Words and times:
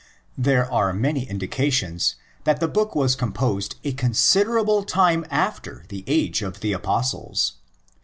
There 0.39 0.65
are 0.71 0.93
many 0.93 1.29
indications 1.29 2.15
that 2.43 2.59
the, 2.59 2.67
book 2.67 2.95
was 2.95 3.15
composed 3.15 3.75
a 3.83 3.91
considerable 3.93 4.81
time 4.83 5.27
after 5.29 5.85
the 5.89 6.03
age 6.07 6.41
of 6.41 6.61
the 6.61 6.73
Apostles. 6.73 7.53